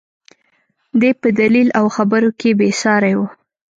دى 0.99 1.09
په 1.21 1.27
دليل 1.39 1.67
او 1.79 1.85
خبرو 1.95 2.29
کښې 2.39 2.51
بې 2.59 2.69
سارى 2.81 3.13
و. 3.17 3.21